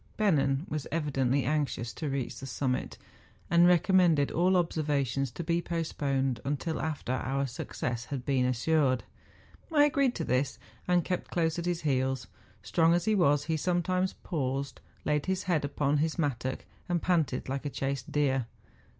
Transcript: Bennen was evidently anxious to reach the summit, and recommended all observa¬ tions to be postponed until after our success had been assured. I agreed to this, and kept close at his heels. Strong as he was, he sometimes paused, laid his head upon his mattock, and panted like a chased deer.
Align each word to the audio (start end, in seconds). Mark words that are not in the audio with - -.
Bennen 0.17 0.65
was 0.67 0.87
evidently 0.91 1.43
anxious 1.43 1.93
to 1.93 2.09
reach 2.09 2.39
the 2.39 2.47
summit, 2.47 2.97
and 3.51 3.67
recommended 3.67 4.31
all 4.31 4.53
observa¬ 4.53 5.05
tions 5.05 5.29
to 5.29 5.43
be 5.43 5.61
postponed 5.61 6.41
until 6.43 6.81
after 6.81 7.11
our 7.11 7.45
success 7.45 8.05
had 8.05 8.25
been 8.25 8.43
assured. 8.43 9.03
I 9.71 9.83
agreed 9.85 10.15
to 10.15 10.23
this, 10.23 10.57
and 10.87 11.05
kept 11.05 11.29
close 11.29 11.59
at 11.59 11.67
his 11.67 11.83
heels. 11.83 12.25
Strong 12.63 12.95
as 12.95 13.05
he 13.05 13.13
was, 13.13 13.43
he 13.43 13.57
sometimes 13.57 14.13
paused, 14.23 14.81
laid 15.05 15.27
his 15.27 15.43
head 15.43 15.63
upon 15.63 15.97
his 15.99 16.17
mattock, 16.17 16.65
and 16.89 16.99
panted 16.99 17.47
like 17.47 17.67
a 17.67 17.69
chased 17.69 18.11
deer. 18.11 18.47